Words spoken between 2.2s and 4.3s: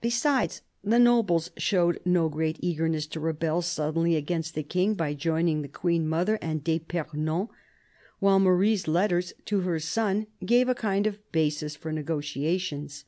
great eagerness to rebel suddenly